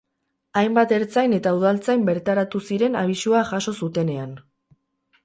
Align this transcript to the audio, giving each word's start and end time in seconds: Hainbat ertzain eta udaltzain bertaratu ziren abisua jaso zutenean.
Hainbat 0.59 0.93
ertzain 0.95 1.35
eta 1.37 1.53
udaltzain 1.57 2.07
bertaratu 2.07 2.63
ziren 2.71 2.97
abisua 3.03 3.43
jaso 3.51 3.75
zutenean. 3.85 4.33